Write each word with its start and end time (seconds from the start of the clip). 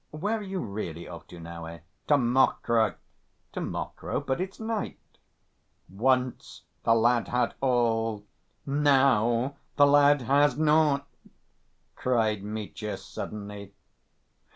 Where 0.09 0.39
are 0.39 0.41
you 0.41 0.57
really 0.61 1.07
off 1.07 1.27
to 1.27 1.39
now, 1.39 1.65
eh?" 1.65 1.81
"To 2.07 2.15
Mokroe." 2.17 2.95
"To 3.53 3.59
Mokroe? 3.61 4.19
But 4.19 4.41
it's 4.41 4.59
night!" 4.59 4.97
"Once 5.87 6.63
the 6.81 6.95
lad 6.95 7.27
had 7.27 7.53
all, 7.61 8.25
now 8.65 9.57
the 9.75 9.85
lad 9.85 10.21
has 10.23 10.57
naught," 10.57 11.07
cried 11.93 12.41
Mitya 12.41 12.97
suddenly. 12.97 13.75